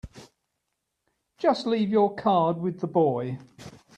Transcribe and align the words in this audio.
Just 1.37 1.67
leave 1.67 1.89
your 1.91 2.15
card 2.15 2.57
with 2.57 2.79
the 2.79 2.87
boy. 2.87 3.37